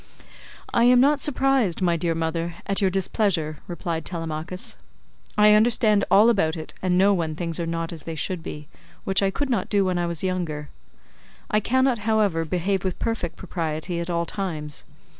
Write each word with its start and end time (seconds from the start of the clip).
"I 0.73 0.85
am 0.85 0.99
not 0.99 1.19
surprised, 1.19 1.79
my 1.79 1.95
dear 1.95 2.15
mother, 2.15 2.55
at 2.65 2.81
your 2.81 2.89
displeasure," 2.89 3.59
replied 3.67 4.03
Telemachus, 4.03 4.75
"I 5.37 5.53
understand 5.53 6.05
all 6.09 6.31
about 6.31 6.55
it 6.57 6.73
and 6.81 6.97
know 6.97 7.13
when 7.13 7.35
things 7.35 7.59
are 7.59 7.67
not 7.67 7.93
as 7.93 8.01
they 8.05 8.15
should 8.15 8.41
be, 8.41 8.67
which 9.03 9.21
I 9.21 9.29
could 9.29 9.51
not 9.51 9.69
do 9.69 9.85
when 9.85 9.99
I 9.99 10.07
was 10.07 10.23
younger; 10.23 10.69
I 11.51 11.59
cannot, 11.59 11.99
however, 11.99 12.43
behave 12.45 12.83
with 12.83 12.97
perfect 12.97 13.35
propriety 13.35 13.99
at 13.99 14.09
all 14.09 14.25
times. 14.25 14.85